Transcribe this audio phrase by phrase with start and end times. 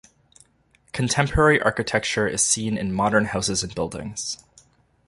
[0.93, 4.43] Contemporary architecture is seen in modern houses and buildings.